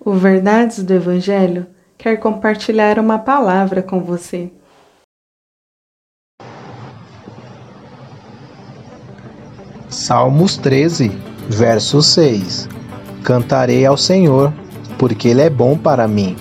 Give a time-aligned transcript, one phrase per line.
[0.00, 4.50] O Verdades do Evangelho quer compartilhar uma palavra com você.
[9.88, 11.10] Salmos 13,
[11.48, 12.68] verso 6
[13.24, 14.52] Cantarei ao Senhor,
[14.98, 16.36] porque Ele é bom para mim.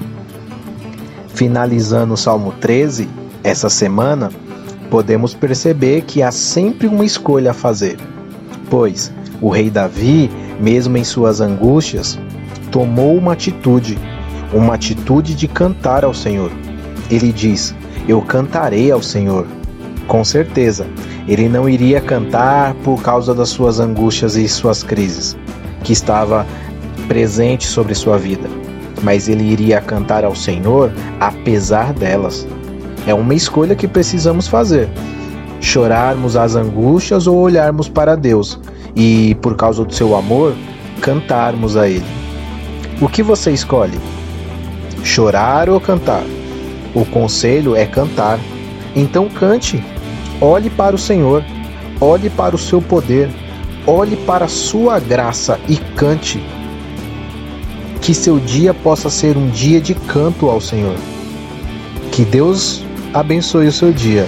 [1.29, 3.09] Finalizando o Salmo 13,
[3.43, 4.31] essa semana,
[4.89, 7.97] podemos perceber que há sempre uma escolha a fazer,
[8.69, 9.11] pois
[9.41, 10.29] o rei Davi,
[10.59, 12.19] mesmo em suas angústias,
[12.71, 13.97] tomou uma atitude,
[14.53, 16.51] uma atitude de cantar ao Senhor.
[17.09, 17.75] Ele diz:
[18.07, 19.45] Eu cantarei ao Senhor.
[20.07, 20.87] Com certeza,
[21.27, 25.37] ele não iria cantar por causa das suas angústias e suas crises,
[25.83, 26.45] que estava
[27.07, 28.49] presente sobre sua vida,
[29.03, 32.47] mas ele iria cantar ao Senhor apesar delas.
[33.05, 34.89] É uma escolha que precisamos fazer.
[35.59, 38.59] Chorarmos as angústias ou olharmos para Deus
[38.95, 40.55] e, por causa do seu amor,
[41.01, 42.05] cantarmos a Ele.
[43.01, 43.99] O que você escolhe?
[45.03, 46.23] Chorar ou cantar?
[46.95, 48.39] O conselho é cantar.
[48.95, 49.83] Então cante.
[50.41, 51.43] Olhe para o Senhor.
[52.01, 53.29] Olhe para o seu poder.
[53.85, 56.43] Olhe para a sua graça e cante.
[58.01, 60.95] Que seu dia possa ser um dia de canto ao Senhor.
[62.11, 64.27] Que Deus abençoe o seu dia.